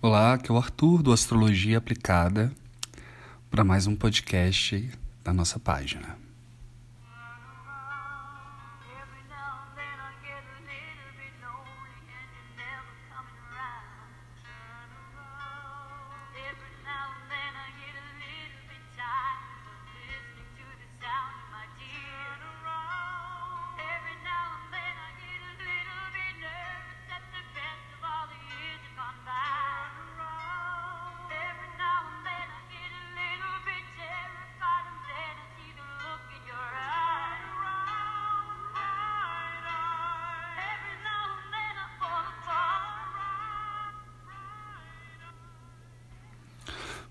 Olá, 0.00 0.34
aqui 0.34 0.48
é 0.48 0.54
o 0.54 0.56
Arthur 0.56 1.02
do 1.02 1.12
Astrologia 1.12 1.76
Aplicada 1.76 2.52
para 3.50 3.64
mais 3.64 3.88
um 3.88 3.96
podcast 3.96 4.88
da 5.24 5.32
nossa 5.32 5.58
página. 5.58 6.16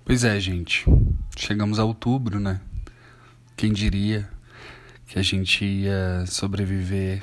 Pois 0.07 0.23
é, 0.23 0.39
gente. 0.39 0.85
Chegamos 1.35 1.79
a 1.79 1.83
outubro, 1.83 2.39
né? 2.39 2.61
Quem 3.57 3.73
diria 3.73 4.29
que 5.05 5.19
a 5.19 5.21
gente 5.21 5.65
ia 5.65 6.23
sobreviver 6.25 7.21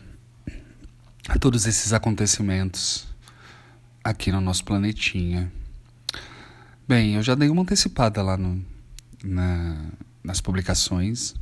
a 1.26 1.38
todos 1.38 1.64
esses 1.64 1.94
acontecimentos 1.94 3.08
aqui 4.04 4.30
no 4.30 4.38
nosso 4.38 4.66
planetinha. 4.66 5.50
Bem, 6.86 7.14
eu 7.14 7.22
já 7.22 7.34
dei 7.34 7.48
uma 7.48 7.62
antecipada 7.62 8.22
lá 8.22 8.36
no, 8.36 8.62
na, 9.24 9.82
nas 10.22 10.42
publicações 10.42 11.34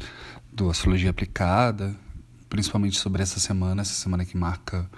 do 0.53 0.71
Astrologia 0.71 1.11
Aplicada, 1.11 1.93
principalmente 2.49 3.01
sobre 3.01 3.21
essa 3.21 3.41
semana, 3.41 3.83
essa 3.83 3.95
semana 3.95 4.25
que 4.25 4.37
marca 4.37 4.89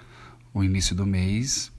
o 0.53 0.63
início 0.63 0.95
do 0.95 1.07
mês, 1.07 1.71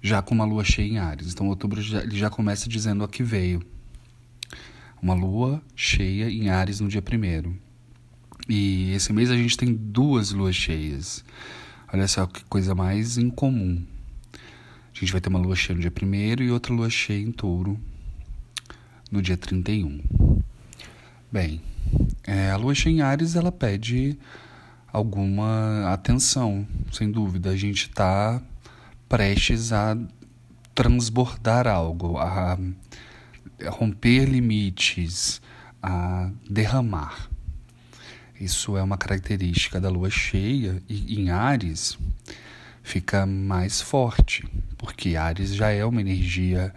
já 0.00 0.22
com 0.22 0.36
uma 0.36 0.44
lua 0.44 0.62
cheia 0.62 0.86
em 0.88 0.98
Ares. 0.98 1.32
Então, 1.32 1.48
outubro 1.48 1.82
já, 1.82 2.00
ele 2.04 2.16
já 2.16 2.30
começa 2.30 2.68
dizendo 2.68 3.02
a 3.02 3.08
que 3.08 3.24
veio 3.24 3.60
uma 5.02 5.14
lua 5.14 5.62
cheia 5.74 6.30
em 6.30 6.48
Ares 6.48 6.80
no 6.80 6.88
dia 6.88 7.02
primeiro. 7.02 7.56
E 8.48 8.92
esse 8.92 9.12
mês 9.12 9.30
a 9.30 9.36
gente 9.36 9.56
tem 9.56 9.72
duas 9.74 10.30
luas 10.30 10.56
cheias. 10.56 11.24
Olha 11.92 12.08
só 12.08 12.26
que 12.26 12.44
coisa 12.44 12.74
mais 12.74 13.18
incomum. 13.18 13.84
A 14.34 14.98
gente 14.98 15.12
vai 15.12 15.20
ter 15.20 15.28
uma 15.28 15.38
lua 15.38 15.54
cheia 15.54 15.74
no 15.74 15.80
dia 15.80 15.90
primeiro 15.90 16.42
e 16.42 16.50
outra 16.50 16.72
lua 16.72 16.90
cheia 16.90 17.22
em 17.22 17.32
touro 17.32 17.78
no 19.10 19.22
dia 19.22 19.36
31. 19.36 20.00
Bem, 21.30 21.60
é, 22.26 22.50
a 22.50 22.56
lua 22.56 22.74
cheia 22.74 22.92
em 22.92 23.00
Ares 23.00 23.36
ela 23.36 23.52
pede 23.52 24.18
alguma 24.92 25.92
atenção, 25.92 26.66
sem 26.90 27.10
dúvida. 27.10 27.50
A 27.50 27.56
gente 27.56 27.88
está 27.88 28.42
prestes 29.08 29.72
a 29.72 29.96
transbordar 30.74 31.66
algo, 31.66 32.18
a 32.18 32.58
romper 33.66 34.24
limites, 34.24 35.40
a 35.82 36.30
derramar. 36.48 37.28
Isso 38.40 38.76
é 38.76 38.82
uma 38.82 38.96
característica 38.96 39.80
da 39.80 39.88
lua 39.88 40.10
cheia 40.10 40.82
e 40.88 41.20
em 41.20 41.30
Ares 41.30 41.98
fica 42.82 43.26
mais 43.26 43.80
forte, 43.80 44.46
porque 44.76 45.16
Ares 45.16 45.54
já 45.54 45.70
é 45.70 45.84
uma 45.84 46.00
energia 46.00 46.72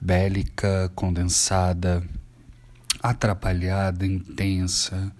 bélica, 0.00 0.90
condensada, 0.94 2.02
atrapalhada, 3.02 4.06
intensa, 4.06 5.12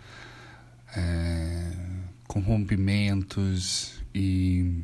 é, 0.96 1.72
com 2.26 2.40
rompimentos 2.40 4.02
e, 4.14 4.82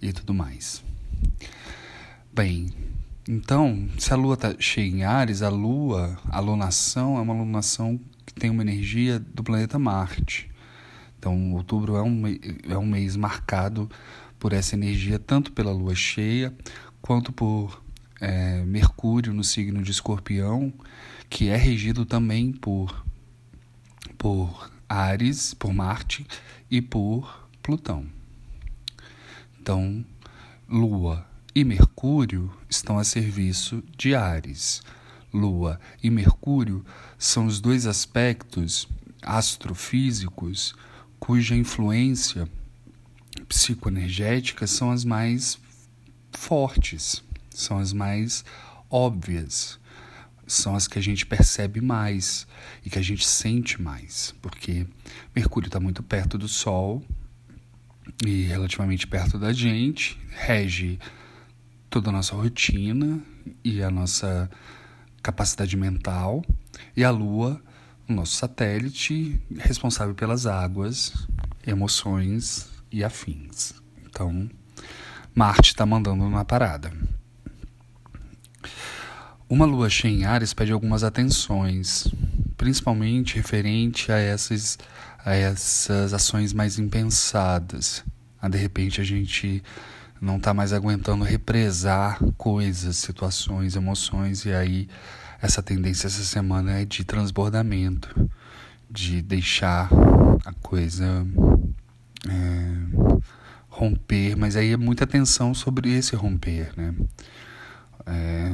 e 0.00 0.12
tudo 0.12 0.32
mais. 0.32 0.82
Bem, 2.34 2.72
então, 3.30 3.86
se 3.98 4.10
a 4.10 4.16
Lua 4.16 4.32
está 4.32 4.54
cheia 4.58 4.88
em 4.88 5.02
Ares, 5.02 5.42
a 5.42 5.50
Lua, 5.50 6.18
a 6.30 6.40
lunação 6.40 7.18
é 7.18 7.20
uma 7.20 7.34
lunação 7.34 8.00
que 8.24 8.32
tem 8.32 8.48
uma 8.48 8.62
energia 8.62 9.18
do 9.18 9.44
planeta 9.44 9.78
Marte. 9.78 10.50
Então, 11.18 11.52
outubro 11.52 11.96
é 11.96 12.02
um, 12.02 12.22
é 12.26 12.78
um 12.78 12.86
mês 12.86 13.16
marcado 13.16 13.86
por 14.38 14.54
essa 14.54 14.74
energia, 14.74 15.18
tanto 15.18 15.52
pela 15.52 15.70
Lua 15.70 15.94
cheia, 15.94 16.56
quanto 17.02 17.30
por 17.30 17.82
é, 18.18 18.64
Mercúrio 18.64 19.34
no 19.34 19.44
signo 19.44 19.82
de 19.82 19.90
Escorpião, 19.90 20.72
que 21.28 21.50
é 21.50 21.56
regido 21.56 22.06
também 22.06 22.50
por, 22.50 23.04
por 24.16 24.70
Ares, 24.88 25.52
por 25.52 25.74
Marte 25.74 26.26
e 26.70 26.80
por 26.80 27.46
Plutão. 27.62 28.06
Então, 29.60 30.02
Lua 30.66 31.27
e 31.58 31.64
Mercúrio 31.64 32.56
estão 32.70 33.00
a 33.00 33.02
serviço 33.04 33.82
de 33.96 34.14
Ares. 34.14 34.80
Lua 35.34 35.80
e 36.00 36.08
Mercúrio 36.08 36.84
são 37.18 37.46
os 37.46 37.60
dois 37.60 37.84
aspectos 37.84 38.88
astrofísicos 39.20 40.72
cuja 41.18 41.56
influência 41.56 42.48
psicoenergética 43.48 44.68
são 44.68 44.92
as 44.92 45.04
mais 45.04 45.58
fortes, 46.30 47.24
são 47.50 47.78
as 47.78 47.92
mais 47.92 48.44
óbvias, 48.88 49.80
são 50.46 50.76
as 50.76 50.86
que 50.86 50.96
a 50.96 51.02
gente 51.02 51.26
percebe 51.26 51.80
mais 51.80 52.46
e 52.86 52.88
que 52.88 53.00
a 53.00 53.02
gente 53.02 53.26
sente 53.26 53.82
mais, 53.82 54.32
porque 54.40 54.86
Mercúrio 55.34 55.66
está 55.66 55.80
muito 55.80 56.04
perto 56.04 56.38
do 56.38 56.46
Sol 56.46 57.02
e 58.24 58.42
relativamente 58.42 59.08
perto 59.08 59.40
da 59.40 59.52
gente, 59.52 60.16
rege 60.30 61.00
toda 61.90 62.10
a 62.10 62.12
nossa 62.12 62.34
rotina 62.34 63.20
e 63.64 63.82
a 63.82 63.90
nossa 63.90 64.50
capacidade 65.22 65.76
mental, 65.76 66.44
e 66.96 67.04
a 67.04 67.10
Lua, 67.10 67.60
o 68.08 68.12
nosso 68.12 68.36
satélite, 68.36 69.40
responsável 69.58 70.14
pelas 70.14 70.46
águas, 70.46 71.26
emoções 71.66 72.68
e 72.90 73.04
afins. 73.04 73.74
Então, 74.06 74.48
Marte 75.34 75.70
está 75.70 75.84
mandando 75.84 76.24
uma 76.24 76.44
parada. 76.44 76.92
Uma 79.48 79.64
lua 79.64 79.88
cheia 79.88 80.12
em 80.12 80.24
Ares 80.24 80.52
pede 80.52 80.72
algumas 80.72 81.02
atenções, 81.02 82.06
principalmente 82.56 83.36
referente 83.36 84.12
a 84.12 84.18
essas, 84.18 84.78
a 85.24 85.34
essas 85.34 86.12
ações 86.12 86.52
mais 86.52 86.78
impensadas. 86.78 88.04
A 88.42 88.48
de 88.48 88.58
repente 88.58 89.00
a 89.00 89.04
gente 89.04 89.62
não 90.20 90.36
está 90.36 90.52
mais 90.52 90.72
aguentando 90.72 91.24
represar 91.24 92.18
coisas, 92.36 92.96
situações, 92.96 93.76
emoções, 93.76 94.44
e 94.44 94.52
aí 94.52 94.88
essa 95.40 95.62
tendência 95.62 96.06
essa 96.06 96.22
semana 96.24 96.80
é 96.80 96.84
de 96.84 97.04
transbordamento, 97.04 98.30
de 98.90 99.22
deixar 99.22 99.88
a 100.44 100.52
coisa 100.54 101.26
é, 102.28 103.18
romper, 103.68 104.36
mas 104.36 104.56
aí 104.56 104.72
é 104.72 104.76
muita 104.76 105.04
atenção 105.04 105.54
sobre 105.54 105.92
esse 105.92 106.16
romper, 106.16 106.72
né? 106.76 106.94
É, 108.08 108.50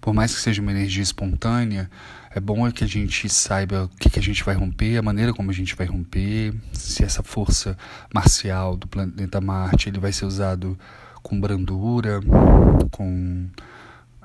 por 0.00 0.14
mais 0.14 0.34
que 0.34 0.40
seja 0.40 0.62
uma 0.62 0.70
energia 0.70 1.02
espontânea, 1.02 1.90
é 2.30 2.40
bom 2.40 2.70
que 2.72 2.82
a 2.82 2.86
gente 2.86 3.28
saiba 3.28 3.84
o 3.84 3.88
que, 3.88 4.08
que 4.08 4.18
a 4.18 4.22
gente 4.22 4.42
vai 4.42 4.54
romper, 4.54 4.96
a 4.96 5.02
maneira 5.02 5.34
como 5.34 5.50
a 5.50 5.54
gente 5.54 5.76
vai 5.76 5.86
romper, 5.86 6.54
se 6.72 7.04
essa 7.04 7.22
força 7.22 7.76
marcial 8.12 8.76
do 8.76 8.88
planeta 8.88 9.40
Marte 9.40 9.88
ele 9.88 10.00
vai 10.00 10.12
ser 10.12 10.24
usado 10.24 10.78
com 11.22 11.38
brandura, 11.38 12.20
com 12.90 13.46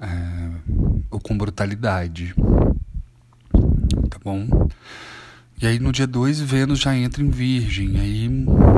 é, 0.02 0.50
ou 1.12 1.20
com 1.20 1.38
brutalidade, 1.38 2.34
tá 4.10 4.18
bom? 4.24 4.70
E 5.62 5.68
aí 5.68 5.78
no 5.78 5.92
dia 5.92 6.08
2 6.08 6.40
Vênus 6.40 6.80
já 6.80 6.96
entra 6.96 7.22
em 7.22 7.30
Virgem, 7.30 8.00
aí 8.00 8.30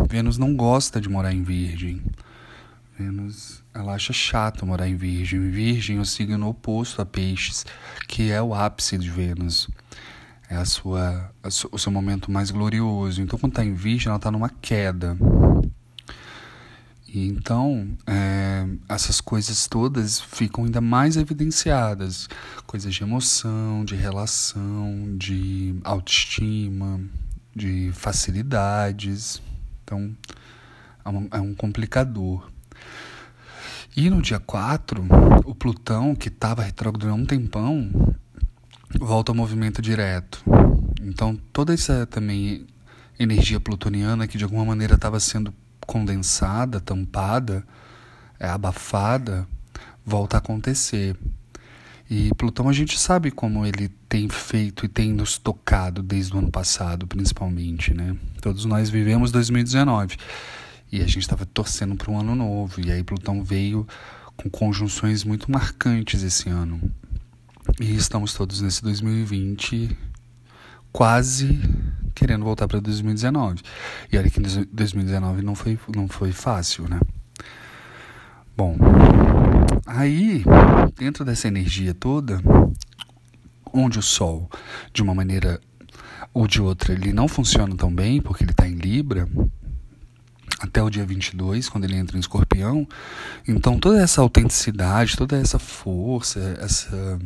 Vênus 0.09 0.37
não 0.39 0.55
gosta 0.55 0.99
de 0.99 1.07
morar 1.07 1.31
em 1.31 1.43
Virgem. 1.43 2.01
Vênus, 2.97 3.60
ela 3.73 3.93
acha 3.93 4.11
chato 4.11 4.65
morar 4.65 4.87
em 4.87 4.95
Virgem. 4.95 5.49
Virgem 5.49 5.97
é 5.97 6.01
o 6.01 6.05
signo 6.05 6.47
oposto 6.47 7.01
a 7.01 7.05
Peixes, 7.05 7.65
que 8.07 8.31
é 8.31 8.41
o 8.41 8.53
ápice 8.53 8.97
de 8.97 9.09
Vênus. 9.09 9.69
É 10.49 10.55
a 10.55 10.65
sua, 10.65 11.33
a 11.41 11.49
su, 11.49 11.69
o 11.71 11.79
seu 11.79 11.91
momento 11.91 12.29
mais 12.29 12.51
glorioso. 12.51 13.21
Então, 13.21 13.39
quando 13.39 13.53
está 13.53 13.63
em 13.63 13.73
Virgem, 13.73 14.09
ela 14.09 14.17
está 14.17 14.29
numa 14.29 14.49
queda. 14.49 15.17
E 17.07 17.27
então, 17.27 17.89
é, 18.05 18.67
essas 18.89 19.21
coisas 19.21 19.67
todas 19.67 20.19
ficam 20.19 20.65
ainda 20.65 20.81
mais 20.81 21.15
evidenciadas. 21.15 22.27
Coisas 22.65 22.93
de 22.93 23.03
emoção, 23.03 23.85
de 23.85 23.95
relação, 23.95 25.15
de 25.17 25.79
autoestima, 25.83 26.99
de 27.55 27.91
facilidades. 27.93 29.41
Então, 29.83 30.15
é 31.05 31.09
um, 31.09 31.27
é 31.31 31.39
um 31.39 31.53
complicador. 31.55 32.49
E 33.95 34.09
no 34.09 34.21
dia 34.21 34.39
4, 34.39 35.05
o 35.45 35.53
Plutão, 35.53 36.15
que 36.15 36.29
estava 36.29 36.63
retrógrado 36.63 37.09
há 37.09 37.13
um 37.13 37.25
tempão, 37.25 38.15
volta 38.97 39.31
ao 39.31 39.35
movimento 39.35 39.81
direto. 39.81 40.41
Então, 41.01 41.37
toda 41.51 41.73
essa 41.73 42.05
também 42.05 42.65
energia 43.19 43.59
plutoniana 43.59 44.27
que 44.27 44.37
de 44.37 44.45
alguma 44.45 44.63
maneira 44.63 44.95
estava 44.95 45.19
sendo 45.19 45.53
condensada, 45.85 46.79
tampada, 46.79 47.65
é, 48.39 48.47
abafada, 48.47 49.45
volta 50.05 50.37
a 50.37 50.39
acontecer. 50.39 51.17
E 52.09 52.33
Plutão 52.35 52.69
a 52.69 52.73
gente 52.73 52.97
sabe 52.97 53.29
como 53.29 53.65
ele 53.65 53.89
tem 54.07 54.29
feito 54.29 54.85
e 54.85 54.89
tem 54.89 55.11
nos 55.11 55.37
tocado 55.37 56.01
desde 56.01 56.33
o 56.33 56.39
ano 56.39 56.51
passado, 56.51 57.05
principalmente, 57.05 57.93
né? 57.93 58.15
Todos 58.41 58.63
nós 58.63 58.89
vivemos 58.89 59.31
2019 59.31 60.17
e 60.91 61.01
a 61.01 61.05
gente 61.07 61.19
estava 61.19 61.45
torcendo 61.45 61.95
para 61.95 62.11
um 62.11 62.19
ano 62.19 62.35
novo. 62.35 62.81
E 62.81 62.91
aí 62.91 63.03
Plutão 63.03 63.43
veio 63.43 63.87
com 64.35 64.49
conjunções 64.49 65.23
muito 65.23 65.51
marcantes 65.51 66.23
esse 66.23 66.49
ano. 66.49 66.81
E 67.79 67.95
estamos 67.95 68.33
todos 68.33 68.61
nesse 68.61 68.81
2020 68.83 69.97
quase 70.91 71.59
querendo 72.13 72.43
voltar 72.43 72.67
para 72.67 72.79
2019. 72.79 73.61
E 74.11 74.17
olha 74.17 74.29
que 74.29 74.39
2019 74.39 75.41
não 75.41 75.55
foi, 75.55 75.79
não 75.95 76.07
foi 76.07 76.31
fácil, 76.31 76.87
né? 76.89 76.99
Bom, 78.55 78.75
aí, 79.85 80.43
dentro 80.97 81.23
dessa 81.23 81.47
energia 81.47 81.93
toda, 81.93 82.41
onde 83.73 83.97
o 83.97 84.01
Sol, 84.01 84.49
de 84.93 85.01
uma 85.01 85.15
maneira 85.15 85.59
ou 86.33 86.47
de 86.47 86.61
outra, 86.61 86.93
ele 86.93 87.13
não 87.13 87.27
funciona 87.27 87.75
tão 87.75 87.93
bem, 87.93 88.21
porque 88.21 88.43
ele 88.43 88.51
está 88.51 88.67
em 88.67 88.75
Libra, 88.75 89.27
até 90.59 90.81
o 90.81 90.89
dia 90.89 91.05
22, 91.05 91.69
quando 91.69 91.85
ele 91.85 91.95
entra 91.95 92.17
em 92.17 92.19
escorpião. 92.19 92.87
Então, 93.47 93.79
toda 93.79 94.01
essa 94.01 94.21
autenticidade, 94.21 95.17
toda 95.17 95.37
essa 95.37 95.57
força, 95.57 96.39
essa, 96.59 97.19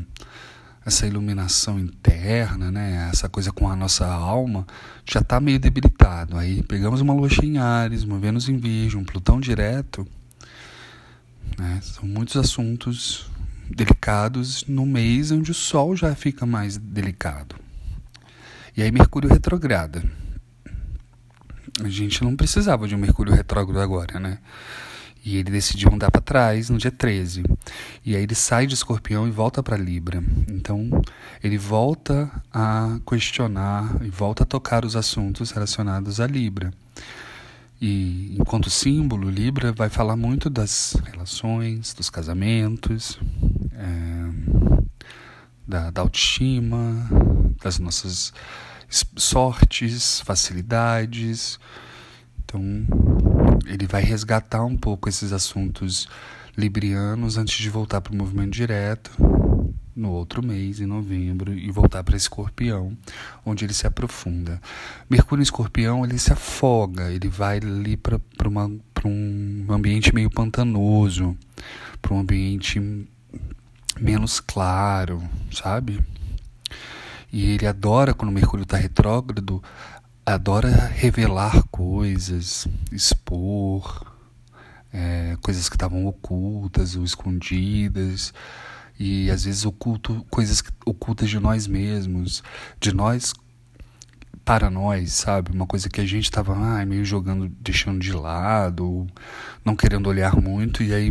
essa 0.86 1.07
iluminação 1.07 1.80
interna, 1.80 2.72
né? 2.72 3.10
essa 3.12 3.27
coisa 3.27 3.51
com 3.51 3.69
a 3.69 3.75
nossa 3.75 4.06
alma, 4.06 4.66
já 5.06 5.19
está 5.19 5.39
meio 5.39 5.60
debilitado. 5.60 6.38
Aí 6.38 6.63
pegamos 6.63 7.01
uma 7.01 7.13
lua 7.13 7.30
em 7.44 7.57
Ares, 7.57 8.04
uma 8.04 8.19
Vênus 8.19 8.48
em 8.48 8.57
Virgem, 8.57 9.00
um 9.00 9.06
Plutão 9.06 9.39
direto. 9.39 10.07
Né? 11.57 11.80
São 11.81 12.07
muitos 12.07 12.38
assuntos 12.38 13.30
delicados 13.69 14.63
no 14.68 14.86
mês 14.86 15.31
onde 15.31 15.51
o 15.51 15.56
Sol 15.56 15.95
já 15.95 16.13
fica 16.16 16.45
mais 16.45 16.78
delicado. 16.78 17.56
E 18.78 18.81
aí 18.81 18.92
Mercúrio 18.92 19.30
retrograda. 19.30 20.04
A 21.83 21.89
gente 21.89 22.24
não 22.24 22.36
precisava 22.36 22.88
de 22.88 22.95
um 22.95 22.98
Mercúrio 22.98 23.33
retrógrado 23.33 23.81
agora, 23.81 24.19
né? 24.19 24.39
E 25.25 25.38
ele 25.38 25.51
decidiu 25.51 25.92
andar 25.92 26.12
para 26.12 26.22
trás 26.22 26.69
no 26.69 26.77
dia 26.77 26.92
13. 26.92 27.44
E 28.06 28.16
aí 28.16 28.24
ele 28.24 28.36
sai 28.36 28.68
de 28.68 28.75
Escorpião 28.75 29.27
e 29.27 29.31
volta 29.31 29.62
para 29.63 29.75
Libra. 29.75 30.24
Então, 30.48 30.89
ele 31.44 31.57
volta 31.57 32.31
a 32.54 33.00
questionar 33.10 33.98
e 34.04 34.10
volta 34.10 34.44
a 34.44 34.45
tocar 34.45 34.86
os 34.86 34.95
assuntos 34.95 35.51
relacionados 35.51 36.19
a 36.19 36.27
Libra. 36.27 36.72
E 37.81 38.38
enquanto 38.39 38.69
símbolo, 38.69 39.30
Libra 39.30 39.74
vai 39.74 39.89
falar 39.89 40.16
muito 40.16 40.50
das 40.50 40.95
relações, 41.04 41.94
dos 41.94 42.10
casamentos, 42.10 43.19
é, 43.74 44.66
da, 45.68 45.89
da 45.89 46.01
autoestima, 46.01 47.10
das 47.62 47.80
nossas 47.80 48.31
sortes, 48.90 50.22
facilidades. 50.22 51.60
Então, 52.44 52.62
ele 53.66 53.88
vai 53.88 54.02
resgatar 54.02 54.64
um 54.64 54.78
pouco 54.78 55.10
esses 55.10 55.34
assuntos 55.34 56.08
librianos 56.58 57.38
antes 57.38 57.58
de 57.58 57.70
voltar 57.70 58.02
para 58.02 58.14
o 58.14 58.16
movimento 58.16 58.54
direto 58.54 59.12
no 59.96 60.12
outro 60.12 60.46
mês, 60.46 60.82
em 60.82 60.86
novembro, 60.86 61.54
e 61.54 61.72
voltar 61.72 62.04
para 62.04 62.18
Escorpião, 62.18 62.98
onde 63.46 63.64
ele 63.64 63.74
se 63.74 63.88
aprofunda. 63.88 64.62
Mercúrio 65.10 65.42
em 65.42 65.44
Escorpião, 65.44 66.04
ele 66.04 66.20
se 66.20 66.34
afoga, 66.34 67.12
ele 67.12 67.30
vai 67.30 67.58
ali 67.58 67.96
para 67.96 68.20
um 69.06 69.68
ambiente 69.70 70.14
meio 70.14 70.30
pantanoso, 70.30 71.38
para 72.02 72.14
um 72.14 72.20
ambiente 72.20 73.08
menos 74.00 74.42
claro, 74.42 75.24
sabe? 75.50 76.02
E 77.31 77.51
ele 77.51 77.68
adora, 77.68 78.13
quando 78.13 78.31
Mercúrio 78.31 78.63
está 78.63 78.77
retrógrado, 78.77 79.62
adora 80.25 80.69
revelar 80.69 81.63
coisas, 81.69 82.68
expor 82.92 84.06
é, 84.92 85.38
coisas 85.42 85.68
que 85.68 85.75
estavam 85.75 86.06
ocultas 86.06 86.95
ou 86.95 87.04
escondidas. 87.04 88.33
E 88.98 89.30
às 89.30 89.44
vezes 89.44 89.66
oculto 89.66 90.25
coisas 90.30 90.63
ocultas 90.86 91.30
de 91.30 91.39
nós 91.39 91.68
mesmos, 91.68 92.42
de 92.80 92.94
nós 92.94 93.33
para 94.45 94.69
nós, 94.69 95.12
sabe? 95.12 95.51
Uma 95.51 95.65
coisa 95.65 95.89
que 95.89 96.00
a 96.00 96.06
gente 96.06 96.25
estava 96.25 96.53
ah, 96.53 96.86
meio 96.86 97.03
jogando, 97.03 97.51
deixando 97.59 98.00
de 98.00 98.13
lado, 98.13 99.07
não 99.65 99.75
querendo 99.75 100.07
olhar 100.07 100.36
muito, 100.36 100.83
e 100.83 100.94
aí 100.94 101.09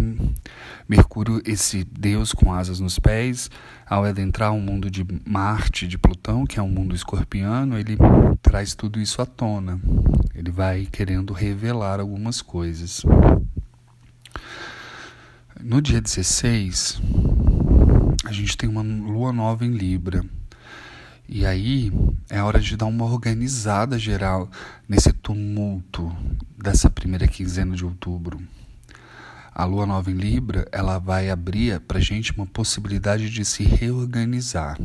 Mercúrio, 0.89 1.43
esse 1.45 1.83
Deus 1.83 2.33
com 2.33 2.53
asas 2.53 2.79
nos 2.79 2.97
pés, 3.01 3.51
ao 3.85 4.05
adentrar 4.05 4.53
o 4.53 4.57
um 4.57 4.61
mundo 4.61 4.89
de 4.89 5.05
Marte, 5.27 5.89
de 5.89 5.99
Plutão, 5.99 6.47
que 6.47 6.61
é 6.61 6.63
um 6.63 6.69
mundo 6.69 6.95
escorpiano, 6.95 7.77
ele 7.77 7.97
traz 8.41 8.75
tudo 8.75 9.01
isso 9.01 9.21
à 9.21 9.27
tona. 9.27 9.81
Ele 10.33 10.53
vai 10.53 10.87
querendo 10.87 11.33
revelar 11.33 11.99
algumas 11.99 12.41
coisas. 12.41 13.03
No 15.61 15.83
dia 15.83 16.01
16, 16.01 17.01
a 18.27 18.33
gente 18.33 18.57
tem 18.57 18.69
uma 18.69 18.83
lua 18.83 19.33
nova 19.33 19.65
em 19.65 19.73
Libra. 19.73 20.25
E 21.27 21.47
aí 21.47 21.91
é 22.29 22.43
hora 22.43 22.61
de 22.61 22.77
dar 22.77 22.85
uma 22.85 23.07
organizada 23.07 23.99
geral 23.99 24.51
nesse 24.87 25.11
tumulto 25.11 26.15
dessa 26.57 26.91
primeira 26.91 27.27
quinzena 27.27 27.75
de 27.75 27.85
outubro. 27.85 28.43
A 29.55 29.65
lua 29.65 29.87
nova 29.87 30.11
em 30.11 30.15
Libra, 30.15 30.69
ela 30.71 30.99
vai 30.99 31.31
abrir 31.31 31.81
para 31.81 31.99
gente 31.99 32.33
uma 32.33 32.47
possibilidade 32.47 33.31
de 33.31 33.43
se 33.43 33.63
reorganizar. 33.65 34.77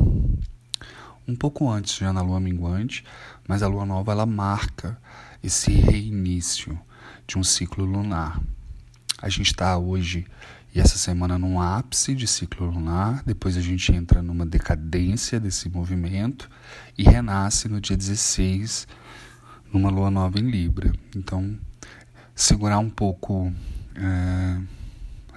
Um 1.28 1.36
pouco 1.36 1.68
antes, 1.68 1.96
já 1.96 2.12
na 2.12 2.22
lua 2.22 2.40
minguante, 2.40 3.04
mas 3.46 3.62
a 3.62 3.68
lua 3.68 3.84
nova 3.84 4.12
ela 4.12 4.24
marca 4.24 4.96
esse 5.42 5.72
reinício 5.72 6.78
de 7.26 7.36
um 7.36 7.44
ciclo 7.44 7.84
lunar. 7.84 8.40
A 9.20 9.28
gente 9.28 9.48
está 9.48 9.76
hoje 9.76 10.26
e 10.74 10.80
essa 10.80 10.96
semana 10.96 11.36
num 11.36 11.60
ápice 11.60 12.14
de 12.14 12.26
ciclo 12.26 12.70
lunar, 12.70 13.22
depois 13.26 13.56
a 13.56 13.60
gente 13.60 13.92
entra 13.92 14.22
numa 14.22 14.46
decadência 14.46 15.40
desse 15.40 15.68
movimento 15.68 16.48
e 16.96 17.02
renasce 17.02 17.68
no 17.68 17.80
dia 17.80 17.96
16 17.96 18.86
numa 19.72 19.90
lua 19.90 20.10
nova 20.10 20.38
em 20.38 20.48
Libra. 20.48 20.92
Então, 21.14 21.58
segurar 22.34 22.78
um 22.78 22.88
pouco 22.88 23.52
é, 23.96 24.60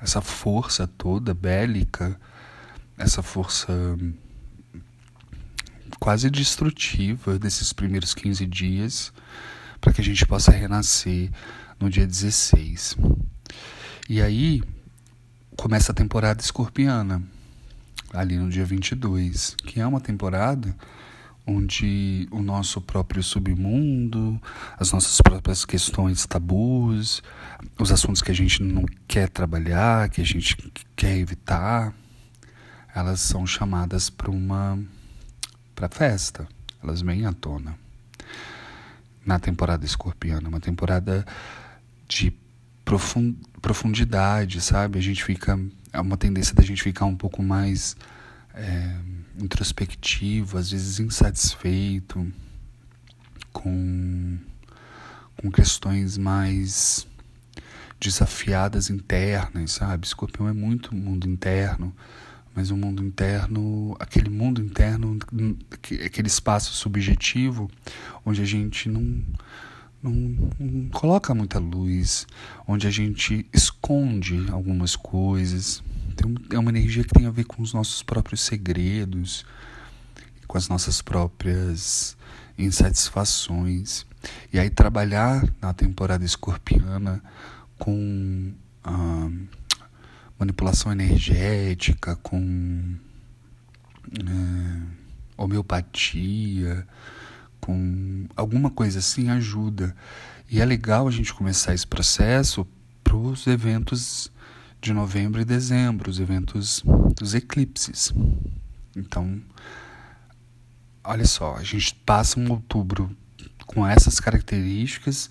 essa 0.02 0.22
força 0.22 0.88
toda 0.88 1.34
bélica, 1.34 2.20
essa 2.98 3.24
força 3.24 3.74
quase 6.00 6.30
destrutiva 6.30 7.40
desses 7.40 7.74
primeiros 7.74 8.14
15 8.14 8.46
dias, 8.46 9.14
para 9.82 9.92
que 9.94 10.02
a 10.02 10.04
gente 10.04 10.26
possa 10.26 10.52
renascer 10.52 11.32
no 11.80 11.90
dia 11.90 12.06
16. 12.06 12.98
E 14.10 14.22
aí, 14.22 14.62
começa 15.56 15.92
a 15.92 15.96
temporada 15.96 16.42
escorpiana, 16.42 17.22
ali 18.14 18.38
no 18.38 18.50
dia 18.50 18.66
22, 18.66 19.56
que 19.66 19.80
é 19.80 19.88
uma 19.88 20.02
temporada 20.02 20.76
onde 21.46 22.28
o 22.32 22.42
nosso 22.42 22.80
próprio 22.80 23.22
submundo, 23.22 24.42
as 24.78 24.92
nossas 24.92 25.20
próprias 25.20 25.66
questões 25.66 26.26
tabus, 26.26 27.22
os 27.78 27.92
assuntos 27.92 28.22
que 28.22 28.32
a 28.32 28.36
gente 28.36 28.64
não 28.64 28.86
quer 29.08 29.30
trabalhar, 29.30 30.10
que 30.10 30.22
a 30.22 30.26
gente 30.26 30.56
quer 30.96 31.18
evitar, 31.18 31.94
elas 32.96 33.20
são 33.20 33.46
chamadas 33.46 34.10
para 34.10 34.32
uma 34.32 34.80
para 35.76 35.90
festa, 35.90 36.48
elas 36.82 37.02
vêm 37.02 37.26
à 37.26 37.34
tona. 37.34 37.76
Na 39.26 39.40
temporada 39.40 39.86
escorpiana, 39.86 40.48
uma 40.48 40.60
temporada 40.60 41.26
de 42.08 42.32
profundidade, 42.84 44.62
sabe? 44.62 45.00
A 45.00 45.02
gente 45.02 45.24
fica. 45.24 45.60
É 45.92 46.00
uma 46.00 46.18
tendência 46.18 46.56
da 46.56 46.64
gente 46.64 46.82
ficar 46.82 47.06
um 47.06 47.16
pouco 47.16 47.44
mais 47.44 47.96
é, 48.54 48.96
introspectivo, 49.40 50.58
às 50.58 50.72
vezes 50.72 51.00
insatisfeito, 51.00 52.32
com, 53.52 54.38
com 55.38 55.52
questões 55.52 56.18
mais 56.18 57.08
desafiadas 58.00 58.90
internas, 58.90 59.74
sabe? 59.74 60.06
Escorpião 60.06 60.48
é 60.48 60.54
muito 60.54 60.94
mundo 60.94 61.28
interno, 61.28 61.96
mas 62.54 62.70
o 62.70 62.76
um 62.76 62.78
mundo 62.78 63.04
interno, 63.04 63.96
aquele 64.00 64.30
mundo 64.30 64.62
interno, 64.62 65.18
aquele 66.06 66.28
espaço 66.28 66.74
subjetivo 66.74 67.70
onde 68.26 68.42
a 68.42 68.46
gente 68.46 68.90
não 68.90 69.24
não, 70.04 70.12
não 70.60 70.90
coloca 70.90 71.34
muita 71.34 71.60
luz, 71.60 72.28
onde 72.68 72.86
a 72.86 72.92
gente 72.92 73.48
esconde 73.54 74.46
algumas 74.52 74.96
coisas. 74.98 75.82
Tem, 76.16 76.36
é 76.52 76.60
uma 76.60 76.70
energia 76.70 77.04
que 77.04 77.14
tem 77.14 77.26
a 77.26 77.32
ver 77.32 77.46
com 77.46 77.64
os 77.64 77.74
nossos 77.74 78.04
próprios 78.04 78.42
segredos, 78.42 79.46
com 80.46 80.58
as 80.58 80.68
nossas 80.68 81.02
próprias 81.02 82.18
insatisfações. 82.58 84.06
E 84.52 84.60
aí 84.60 84.70
trabalhar 84.70 85.48
na 85.62 85.74
temporada 85.74 86.26
escorpiana 86.26 87.24
com 87.80 88.54
ah, 88.84 89.30
manipulação 90.38 90.92
energética, 90.92 92.18
com 92.18 92.96
é, 94.20 94.82
homeopatia, 95.38 96.86
com 97.64 98.26
alguma 98.36 98.70
coisa 98.70 99.00
assim 99.00 99.30
ajuda. 99.30 99.96
E 100.52 100.60
é 100.60 100.66
legal 100.66 101.08
a 101.08 101.12
gente 101.12 101.34
começar 101.34 101.74
esse 101.74 101.88
processo 101.88 102.68
para 103.02 103.16
os 103.16 103.48
eventos 103.48 104.30
de 104.82 104.92
novembro 104.92 105.40
e 105.40 105.46
dezembro, 105.46 106.12
os 106.12 106.20
eventos 106.20 106.84
dos 107.16 107.34
eclipses. 107.34 108.14
Então, 108.94 109.42
olha 111.06 111.26
só, 111.26 111.56
a 111.56 111.64
gente 111.64 111.96
passa 112.06 112.38
um 112.38 112.52
outubro 112.52 113.10
com 113.66 113.88
essas 113.88 114.20
características 114.20 115.30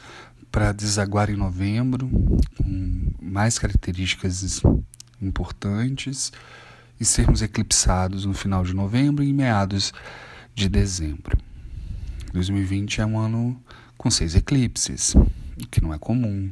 para 0.50 0.72
desaguar 0.72 1.28
em 1.28 1.36
novembro, 1.36 2.08
com 2.56 3.12
mais 3.20 3.58
características 3.58 4.62
importantes, 5.20 6.32
e 6.98 7.04
sermos 7.04 7.42
eclipsados 7.42 8.24
no 8.24 8.32
final 8.32 8.64
de 8.64 8.72
novembro 8.72 9.22
e 9.22 9.28
em 9.28 9.34
meados 9.34 9.92
de 10.54 10.66
dezembro. 10.66 11.36
2020 12.32 13.00
é 13.02 13.06
um 13.06 13.18
ano 13.18 13.60
com 13.96 14.10
seis 14.10 14.34
eclipses, 14.34 15.14
o 15.14 15.68
que 15.70 15.82
não 15.82 15.92
é 15.92 15.98
comum. 15.98 16.50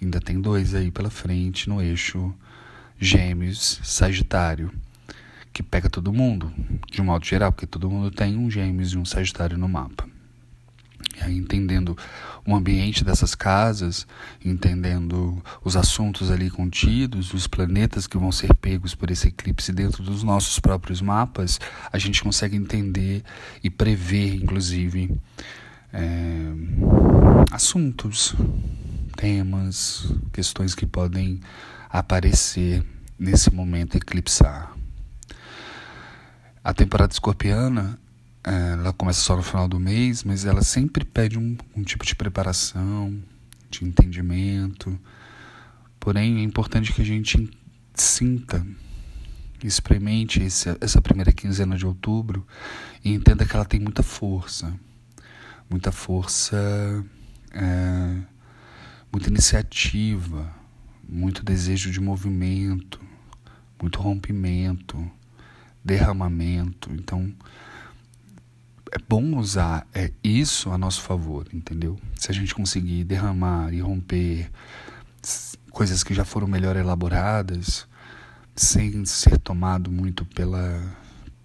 Ainda 0.00 0.20
tem 0.20 0.40
dois 0.40 0.74
aí 0.74 0.90
pela 0.90 1.10
frente 1.10 1.68
no 1.68 1.80
eixo 1.80 2.34
Gêmeos 2.98 3.80
Sagitário, 3.84 4.72
que 5.52 5.62
pega 5.62 5.88
todo 5.88 6.12
mundo, 6.12 6.52
de 6.90 7.00
um 7.00 7.04
modo 7.04 7.24
geral, 7.24 7.52
porque 7.52 7.66
todo 7.66 7.88
mundo 7.88 8.10
tem 8.10 8.36
um 8.36 8.50
Gêmeos 8.50 8.92
e 8.92 8.98
um 8.98 9.04
Sagitário 9.04 9.56
no 9.56 9.68
mapa. 9.68 10.11
Entendendo 11.30 11.96
o 12.46 12.54
ambiente 12.54 13.04
dessas 13.04 13.34
casas, 13.34 14.06
entendendo 14.44 15.42
os 15.64 15.76
assuntos 15.76 16.30
ali 16.30 16.50
contidos, 16.50 17.32
os 17.32 17.46
planetas 17.46 18.06
que 18.06 18.18
vão 18.18 18.32
ser 18.32 18.54
pegos 18.54 18.94
por 18.94 19.10
esse 19.10 19.28
eclipse 19.28 19.72
dentro 19.72 20.02
dos 20.02 20.22
nossos 20.22 20.58
próprios 20.58 21.00
mapas, 21.00 21.60
a 21.92 21.98
gente 21.98 22.22
consegue 22.22 22.56
entender 22.56 23.22
e 23.62 23.70
prever, 23.70 24.34
inclusive, 24.34 25.14
é, 25.92 26.52
assuntos, 27.50 28.34
temas, 29.16 30.12
questões 30.32 30.74
que 30.74 30.86
podem 30.86 31.40
aparecer 31.88 32.84
nesse 33.18 33.52
momento 33.52 33.96
eclipsar. 33.96 34.72
A 36.64 36.72
temporada 36.72 37.12
escorpiana, 37.12 37.98
ela 38.44 38.92
começa 38.92 39.20
só 39.20 39.36
no 39.36 39.42
final 39.42 39.68
do 39.68 39.78
mês, 39.78 40.24
mas 40.24 40.44
ela 40.44 40.62
sempre 40.62 41.04
pede 41.04 41.38
um, 41.38 41.56
um 41.76 41.82
tipo 41.82 42.04
de 42.04 42.14
preparação, 42.14 43.22
de 43.70 43.84
entendimento. 43.84 44.98
Porém, 46.00 46.38
é 46.38 46.42
importante 46.42 46.92
que 46.92 47.02
a 47.02 47.04
gente 47.04 47.50
sinta, 47.94 48.66
experimente 49.62 50.42
esse, 50.42 50.76
essa 50.80 51.00
primeira 51.00 51.32
quinzena 51.32 51.76
de 51.76 51.86
outubro 51.86 52.44
e 53.04 53.12
entenda 53.12 53.46
que 53.46 53.54
ela 53.54 53.64
tem 53.64 53.78
muita 53.78 54.02
força 54.02 54.74
muita 55.72 55.90
força, 55.90 56.56
é, 57.50 58.22
muita 59.10 59.30
iniciativa, 59.30 60.54
muito 61.08 61.42
desejo 61.42 61.90
de 61.90 61.98
movimento, 61.98 63.00
muito 63.80 63.98
rompimento, 63.98 65.10
derramamento. 65.82 66.92
Então, 66.92 67.32
é 68.92 68.98
bom 69.08 69.38
usar 69.38 69.86
é, 69.94 70.12
isso 70.22 70.70
a 70.70 70.76
nosso 70.76 71.00
favor, 71.00 71.48
entendeu? 71.50 71.98
Se 72.14 72.30
a 72.30 72.34
gente 72.34 72.54
conseguir 72.54 73.04
derramar 73.04 73.72
e 73.72 73.80
romper 73.80 74.50
coisas 75.70 76.04
que 76.04 76.12
já 76.12 76.26
foram 76.26 76.46
melhor 76.46 76.76
elaboradas, 76.76 77.88
sem 78.54 79.02
ser 79.06 79.38
tomado 79.38 79.90
muito 79.90 80.26
pela 80.26 80.94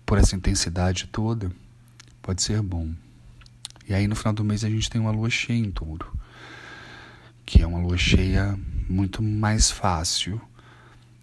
por 0.05 0.17
essa 0.17 0.35
intensidade 0.35 1.07
toda, 1.07 1.49
pode 2.21 2.41
ser 2.41 2.61
bom. 2.61 2.93
E 3.87 3.93
aí 3.93 4.07
no 4.07 4.15
final 4.15 4.33
do 4.33 4.43
mês 4.43 4.65
a 4.65 4.69
gente 4.69 4.89
tem 4.89 4.99
uma 4.99 5.11
lua 5.11 5.29
cheia 5.29 5.57
em 5.57 5.71
touro, 5.71 6.11
que 7.45 7.61
é 7.61 7.67
uma 7.67 7.79
lua 7.79 7.97
cheia 7.97 8.59
muito 8.89 9.23
mais 9.23 9.71
fácil 9.71 10.41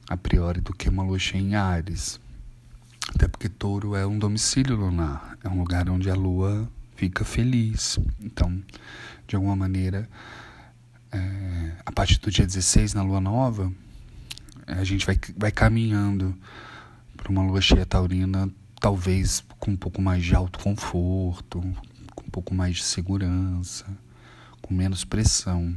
a 0.08 0.16
priori 0.16 0.62
do 0.62 0.72
que 0.74 0.88
uma 0.88 1.02
lua 1.02 1.18
cheia 1.18 1.40
em 1.42 1.54
Ares. 1.54 2.18
Até 3.14 3.28
porque 3.28 3.48
touro 3.48 3.94
é 3.94 4.06
um 4.06 4.18
domicílio 4.18 4.76
lunar, 4.76 5.38
é 5.42 5.48
um 5.48 5.58
lugar 5.58 5.88
onde 5.88 6.10
a 6.10 6.14
lua 6.14 6.68
fica 6.96 7.24
feliz. 7.24 7.98
Então, 8.20 8.62
de 9.26 9.36
alguma 9.36 9.54
maneira, 9.54 10.08
é, 11.12 11.72
a 11.84 11.92
partir 11.92 12.18
do 12.18 12.30
dia 12.30 12.46
16, 12.46 12.94
na 12.94 13.02
lua 13.02 13.20
nova, 13.20 13.72
a 14.66 14.84
gente 14.84 15.06
vai, 15.06 15.18
vai 15.36 15.52
caminhando 15.52 16.36
para 17.16 17.30
uma 17.30 17.42
lua 17.42 17.60
cheia 17.60 17.86
taurina, 17.86 18.50
talvez 18.80 19.44
com 19.58 19.70
um 19.70 19.76
pouco 19.76 20.02
mais 20.02 20.24
de 20.24 20.34
autoconforto, 20.34 21.62
pouco 22.34 22.52
mais 22.52 22.78
de 22.78 22.82
segurança, 22.82 23.86
com 24.60 24.74
menos 24.74 25.04
pressão. 25.04 25.76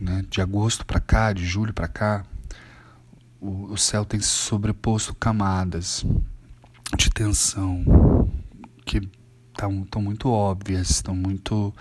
Né? 0.00 0.24
De 0.30 0.40
agosto 0.40 0.86
para 0.86 0.98
cá, 0.98 1.34
de 1.34 1.44
julho 1.44 1.74
para 1.74 1.86
cá, 1.86 2.24
o, 3.40 3.72
o 3.72 3.76
céu 3.76 4.04
tem 4.04 4.20
sobreposto 4.20 5.14
camadas 5.14 6.04
de 6.96 7.10
tensão 7.10 7.84
que 8.84 9.08
estão 9.52 10.02
muito 10.02 10.28
óbvias, 10.28 10.90
estão 10.90 11.14
muito 11.14 11.74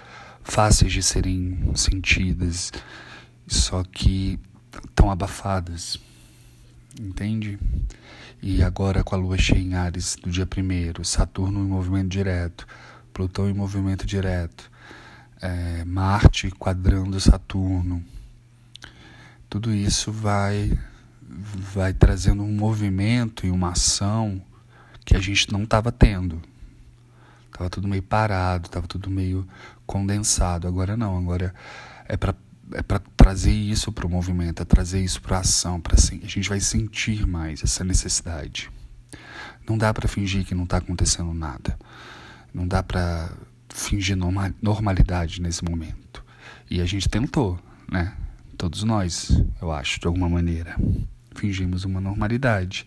fáceis 0.44 0.94
de 0.94 1.04
serem 1.04 1.72
sentidas, 1.76 2.72
só 3.48 3.84
que 3.84 4.40
estão 4.88 5.12
abafadas, 5.12 6.00
entende? 7.00 7.60
E 8.42 8.64
agora 8.64 9.04
com 9.04 9.16
a 9.16 9.18
lua 9.18 9.38
cheia 9.38 9.60
em 9.60 9.74
Ares 9.74 10.16
do 10.16 10.30
dia 10.30 10.48
1 10.48 11.04
Saturno 11.04 11.60
em 11.60 11.68
movimento 11.68 12.10
direto, 12.10 12.68
Plutão 13.14 13.50
em 13.50 13.54
movimento 13.54 14.06
direto, 14.06 14.70
é, 15.42 15.86
Marte 15.86 16.52
quadrando 16.52 17.20
Saturno. 17.20 18.04
Tudo 19.50 19.74
isso 19.74 20.12
vai, 20.12 20.78
vai 21.38 21.94
trazendo 21.94 22.44
um 22.44 22.52
movimento 22.52 23.46
e 23.46 23.52
uma 23.52 23.72
ação 23.72 24.42
que 25.04 25.16
a 25.16 25.20
gente 25.20 25.52
não 25.52 25.64
estava 25.64 25.92
tendo. 25.92 26.42
Tava 27.52 27.70
tudo 27.70 27.88
meio 27.88 28.04
parado, 28.04 28.70
tava 28.70 28.88
tudo 28.88 29.10
meio 29.10 29.48
condensado. 29.86 30.68
Agora 30.68 30.98
não, 30.98 31.18
agora 31.18 31.54
é 32.08 32.18
para 32.18 32.36
é 32.74 32.82
para 32.82 33.00
trazer 33.16 33.52
isso 33.52 33.92
para 33.92 34.08
o 34.08 34.10
movimento, 34.10 34.62
é 34.62 34.66
trazer 34.66 35.00
isso 35.00 35.22
para 35.22 35.38
a 35.38 35.42
ação, 35.42 35.80
para 35.80 35.94
assim, 35.94 36.20
a 36.24 36.28
gente 36.28 36.50
vai 36.50 36.60
sentir 36.60 37.26
mais 37.28 37.64
essa 37.64 37.84
necessidade. 37.84 38.72
Não 39.68 39.78
dá 39.78 39.94
para 39.94 40.08
fingir 40.08 40.46
que 40.46 40.56
não 40.56 40.64
está 40.64 40.78
acontecendo 40.78 41.34
nada. 41.34 41.78
Não 42.54 42.68
dá 42.68 42.82
para 42.84 43.32
fingir 43.70 44.18
normalidade 44.62 45.42
nesse 45.42 45.64
momento. 45.64 46.24
E 46.70 46.82
a 46.82 46.86
gente 46.86 47.10
tentou, 47.10 47.60
né? 47.92 48.16
Todos 48.58 48.84
nós, 48.84 49.32
eu 49.62 49.72
acho, 49.72 50.00
de 50.00 50.08
alguma 50.08 50.30
maneira, 50.30 50.76
fingimos 51.36 51.86
uma 51.86 52.00
normalidade 52.00 52.86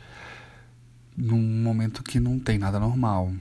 num 1.16 1.42
momento 1.62 2.02
que 2.02 2.20
não 2.20 2.38
tem 2.38 2.58
nada 2.58 2.78
normal. 2.78 3.32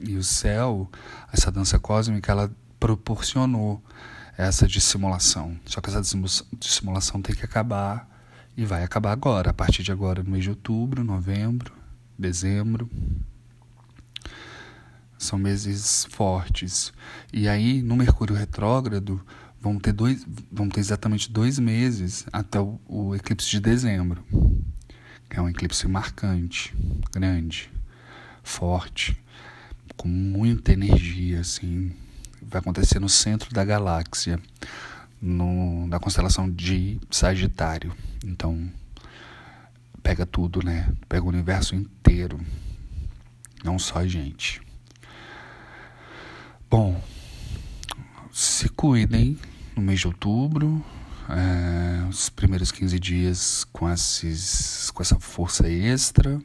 E 0.00 0.16
o 0.16 0.22
céu, 0.22 0.88
essa 1.32 1.50
dança 1.50 1.78
cósmica, 1.78 2.30
ela 2.30 2.50
proporcionou 2.78 3.82
essa 4.36 4.68
dissimulação. 4.68 5.58
Só 5.66 5.80
que 5.80 5.90
essa 5.90 6.00
dissimulação 6.56 7.20
tem 7.20 7.34
que 7.34 7.44
acabar 7.44 8.08
e 8.56 8.64
vai 8.64 8.84
acabar 8.84 9.10
agora, 9.10 9.50
a 9.50 9.54
partir 9.54 9.82
de 9.82 9.90
agora, 9.90 10.22
no 10.22 10.30
mês 10.30 10.44
de 10.44 10.50
outubro, 10.50 11.02
novembro, 11.02 11.72
dezembro. 12.16 12.88
São 15.18 15.36
meses 15.36 16.06
fortes. 16.10 16.92
E 17.32 17.48
aí, 17.48 17.82
no 17.82 17.96
Mercúrio 17.96 18.36
retrógrado, 18.36 19.20
vão 19.60 19.78
ter, 19.78 19.92
dois, 19.92 20.26
vão 20.50 20.68
ter 20.68 20.80
exatamente 20.80 21.30
dois 21.30 21.58
meses 21.58 22.26
até 22.32 22.60
o, 22.60 22.80
o 22.86 23.14
eclipse 23.14 23.50
de 23.50 23.60
dezembro, 23.60 24.24
que 25.28 25.38
é 25.38 25.42
um 25.42 25.48
eclipse 25.48 25.86
marcante, 25.88 26.74
grande, 27.12 27.70
forte, 28.42 29.18
com 29.96 30.08
muita 30.08 30.72
energia, 30.72 31.40
assim, 31.40 31.92
vai 32.40 32.60
acontecer 32.60 32.98
no 32.98 33.08
centro 33.08 33.52
da 33.52 33.64
galáxia, 33.64 34.40
no, 35.20 35.86
na 35.86 35.98
constelação 35.98 36.50
de 36.50 36.98
Sagitário. 37.10 37.92
Então, 38.24 38.70
pega 40.02 40.24
tudo, 40.24 40.62
né? 40.62 40.88
Pega 41.08 41.24
o 41.24 41.28
universo 41.28 41.74
inteiro, 41.74 42.40
não 43.64 43.78
só 43.78 43.98
a 43.98 44.06
gente. 44.06 44.62
Bom, 46.70 47.02
se 48.38 48.68
cuidem 48.68 49.36
no 49.74 49.82
mês 49.82 49.98
de 49.98 50.06
outubro, 50.06 50.84
é, 51.28 52.08
os 52.08 52.30
primeiros 52.30 52.70
15 52.70 52.96
dias 53.00 53.64
com, 53.72 53.90
esses, 53.90 54.92
com 54.92 55.02
essa 55.02 55.18
força 55.18 55.68
extra. 55.68 56.40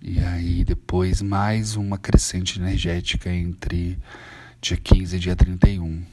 E 0.00 0.20
aí 0.20 0.62
depois 0.62 1.20
mais 1.20 1.74
uma 1.74 1.98
crescente 1.98 2.60
energética 2.60 3.28
entre 3.28 3.98
dia 4.60 4.76
15 4.76 5.16
e 5.16 5.18
dia 5.18 5.34
31. 5.34 6.04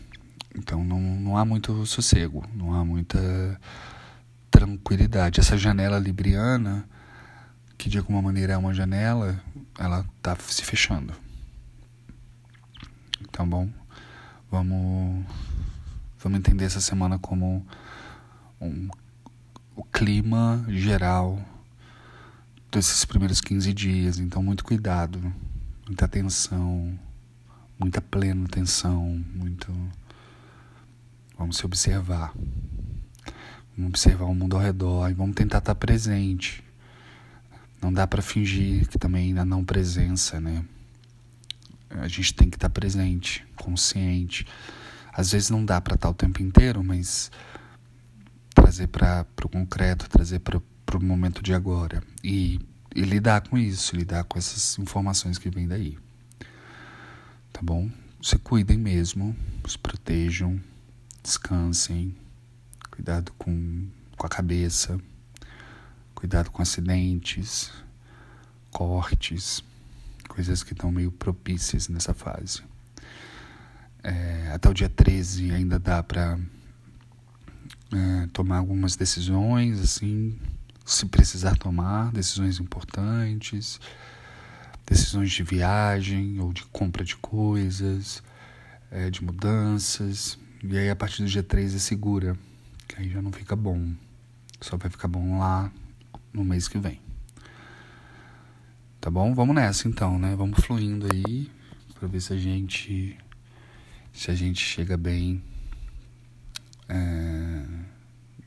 Então 0.58 0.84
não, 0.84 1.00
não 1.00 1.38
há 1.38 1.46
muito 1.46 1.86
sossego, 1.86 2.44
não 2.56 2.74
há 2.74 2.84
muita 2.84 3.20
tranquilidade. 4.50 5.42
Essa 5.42 5.60
janela 5.60 6.00
libriana, 6.00 6.90
que 7.78 7.88
de 7.88 8.00
alguma 8.00 8.20
maneira 8.20 8.54
é 8.54 8.58
uma 8.58 8.74
janela, 8.74 9.40
ela 9.78 10.04
está 10.18 10.36
se 10.38 10.64
fechando. 10.64 11.14
Tá 13.32 13.46
bom? 13.46 13.70
Vamos, 14.54 15.26
vamos 16.20 16.38
entender 16.38 16.66
essa 16.66 16.80
semana 16.80 17.18
como 17.18 17.66
um, 18.62 18.88
o 19.76 19.84
clima 19.84 20.64
geral 20.70 21.44
desses 22.72 23.04
primeiros 23.04 23.42
15 23.42 23.74
dias. 23.74 24.20
Então, 24.20 24.44
muito 24.44 24.64
cuidado, 24.64 25.34
muita 25.88 26.06
atenção, 26.06 26.94
muita 27.80 28.00
plena 28.00 28.46
atenção, 28.46 29.26
muito. 29.34 29.74
Vamos 31.36 31.58
se 31.58 31.66
observar. 31.66 32.32
Vamos 33.76 33.90
observar 33.90 34.26
o 34.26 34.36
mundo 34.36 34.56
ao 34.56 34.62
redor 34.62 35.10
e 35.10 35.16
vamos 35.16 35.36
tentar 35.36 35.58
estar 35.58 35.74
presente. 35.74 36.64
Não 37.82 37.92
dá 37.92 38.06
para 38.06 38.22
fingir 38.22 38.88
que 38.88 39.00
também 39.00 39.36
a 39.36 39.44
não 39.44 39.66
presença, 39.66 40.40
né? 40.40 40.64
A 42.00 42.08
gente 42.08 42.34
tem 42.34 42.50
que 42.50 42.58
estar 42.58 42.70
presente, 42.70 43.46
consciente. 43.56 44.46
Às 45.12 45.32
vezes 45.32 45.50
não 45.50 45.64
dá 45.64 45.80
para 45.80 45.96
estar 45.96 46.10
o 46.10 46.14
tempo 46.14 46.42
inteiro, 46.42 46.84
mas 46.84 47.32
trazer 48.54 48.88
para 48.88 49.26
o 49.44 49.50
concreto, 49.50 50.10
trazer 50.10 50.40
para 50.40 50.58
o 50.58 51.04
momento 51.04 51.44
de 51.44 51.54
agora. 51.54 52.02
E, 52.24 52.60
e 52.96 53.02
lidar 53.02 53.48
com 53.48 53.58
isso, 53.58 53.96
lidar 53.96 54.24
com 54.24 54.38
essas 54.38 54.78
informações 54.80 55.38
que 55.38 55.50
vêm 55.50 55.68
daí. 55.68 55.98
Tá 57.52 57.62
bom? 57.62 57.90
Se 58.22 58.38
cuidem 58.40 58.78
mesmo, 58.78 59.36
se 59.68 59.78
protejam, 59.78 60.60
descansem, 61.22 62.16
cuidado 62.90 63.32
com, 63.38 63.88
com 64.18 64.26
a 64.26 64.30
cabeça, 64.30 65.00
cuidado 66.16 66.50
com 66.50 66.62
acidentes, 66.62 67.72
cortes 68.72 69.64
coisas 70.34 70.64
que 70.64 70.74
estão 70.74 70.92
meio 70.92 71.12
propícias 71.12 71.88
nessa 71.88 72.12
fase. 72.12 72.64
É, 74.04 74.52
até 74.52 74.68
o 74.68 74.74
dia 74.74 74.90
13 74.90 75.52
ainda 75.52 75.78
dá 75.78 76.02
para 76.02 76.40
é, 77.94 78.28
tomar 78.34 78.58
algumas 78.58 78.96
decisões, 78.96 79.80
assim, 79.80 80.36
se 80.84 81.06
precisar 81.06 81.56
tomar, 81.56 82.12
decisões 82.12 82.60
importantes, 82.60 83.80
decisões 84.88 85.32
de 85.32 85.44
viagem 85.44 86.40
ou 86.40 86.52
de 86.52 86.64
compra 86.66 87.06
de 87.06 87.16
coisas, 87.16 88.24
é, 88.90 89.12
de 89.12 89.24
mudanças. 89.24 90.40
E 90.64 90.76
aí 90.76 90.90
a 90.90 90.96
partir 90.96 91.22
do 91.22 91.30
dia 91.30 91.44
13 91.44 91.76
é 91.76 91.80
segura, 91.80 92.36
que 92.88 93.00
aí 93.00 93.08
já 93.08 93.22
não 93.22 93.32
fica 93.32 93.56
bom. 93.56 93.94
Só 94.60 94.78
vai 94.78 94.90
ficar 94.90 95.08
bom 95.08 95.38
lá 95.38 95.72
no 96.34 96.44
mês 96.44 96.68
que 96.68 96.80
vem. 96.80 97.00
Tá 99.04 99.12
bom? 99.12 99.34
Vamos 99.34 99.54
nessa 99.54 99.90
então, 99.90 100.18
né? 100.18 100.34
Vamos 100.34 100.64
fluindo 100.64 101.06
aí 101.12 101.52
para 101.94 102.08
ver 102.08 102.22
se 102.22 102.32
a 102.32 102.38
gente 102.38 103.18
se 104.14 104.32
a 104.32 104.34
gente 104.34 104.64
chega 104.64 104.96
bem 104.96 105.44
é, 106.88 107.66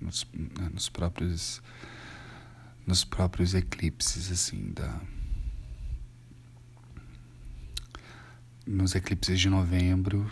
nos, 0.01 0.27
né, 0.33 0.71
nos 0.73 0.89
próprios 0.89 1.61
nos 2.87 3.05
próprios 3.05 3.53
eclipses 3.53 4.33
assim 4.33 4.73
da 4.73 4.99
nos 8.67 8.95
eclipses 8.95 9.39
de 9.39 9.51
novembro 9.51 10.27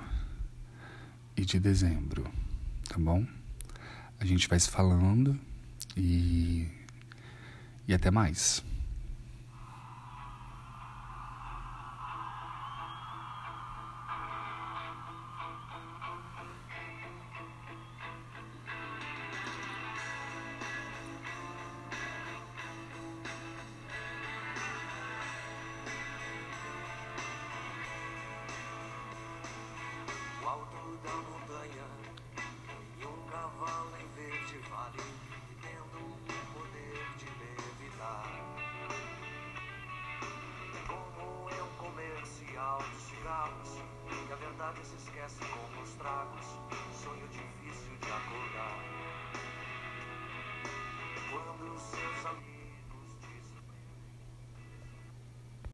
e 1.36 1.44
de 1.44 1.60
dezembro, 1.60 2.26
tá 2.88 2.96
bom? 2.96 3.26
A 4.18 4.24
gente 4.24 4.48
vai 4.48 4.58
se 4.58 4.70
falando 4.70 5.38
e 5.94 6.66
e 7.86 7.92
até 7.92 8.10
mais. 8.10 8.64
I'm 31.06 31.10
Dá 31.10 31.16
montanha 31.16 32.03